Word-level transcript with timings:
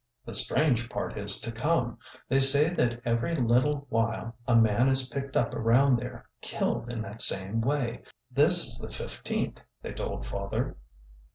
"The 0.25 0.33
strange 0.33 0.89
part 0.89 1.15
is 1.15 1.39
to 1.41 1.51
come. 1.51 1.99
They 2.27 2.39
say 2.39 2.71
that 2.73 2.99
every 3.05 3.35
little 3.35 3.85
while 3.89 4.35
a 4.47 4.55
man 4.55 4.89
is 4.89 5.07
picked 5.09 5.37
up 5.37 5.53
around 5.53 5.97
there, 5.99 6.27
killed 6.41 6.89
in 6.91 7.03
that 7.03 7.21
same 7.21 7.61
way. 7.61 8.01
This 8.31 8.65
is 8.65 8.79
the 8.79 8.89
fifteenth, 8.89 9.61
they 9.83 9.93
told 9.93 10.25
father." 10.25 10.75